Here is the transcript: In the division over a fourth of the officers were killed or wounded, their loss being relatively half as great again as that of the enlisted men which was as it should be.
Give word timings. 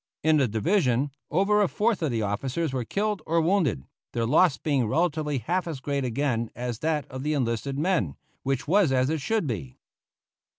In 0.23 0.37
the 0.37 0.47
division 0.47 1.11
over 1.29 1.61
a 1.61 1.67
fourth 1.67 2.01
of 2.01 2.09
the 2.09 2.23
officers 2.23 2.73
were 2.73 2.83
killed 2.83 3.21
or 3.27 3.39
wounded, 3.39 3.83
their 4.13 4.25
loss 4.25 4.57
being 4.57 4.87
relatively 4.87 5.37
half 5.37 5.67
as 5.67 5.79
great 5.79 6.03
again 6.03 6.49
as 6.55 6.79
that 6.79 7.05
of 7.11 7.21
the 7.21 7.35
enlisted 7.35 7.77
men 7.77 8.15
which 8.41 8.67
was 8.67 8.91
as 8.91 9.11
it 9.11 9.21
should 9.21 9.45
be. 9.45 9.77